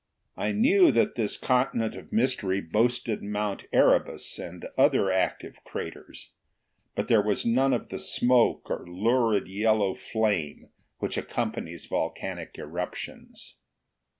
I 0.35 0.51
knew 0.51 0.91
that 0.93 1.13
this 1.13 1.37
continent 1.37 1.95
of 1.95 2.11
mystery 2.11 2.59
boasted 2.59 3.21
Mt. 3.21 3.67
Erebus 3.71 4.39
and 4.39 4.65
other 4.75 5.11
active 5.11 5.57
craters. 5.63 6.31
But 6.95 7.07
there 7.07 7.21
was 7.21 7.45
none 7.45 7.71
of 7.71 7.89
the 7.89 7.99
smoke 7.99 8.67
or 8.71 8.83
lurid 8.87 9.47
yellow 9.47 9.93
flame 9.93 10.71
which 10.97 11.17
accompanies 11.17 11.85
volcanic 11.85 12.57
eruptions. 12.57 13.53